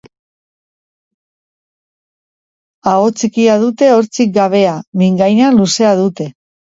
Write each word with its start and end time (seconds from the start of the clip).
Aho 2.93 3.11
txikia 3.19 3.59
dute, 3.65 3.93
hortzik 3.97 4.33
gabea; 4.39 4.73
mingaina 5.03 5.51
luzea 5.59 5.93
dute. 6.01 6.33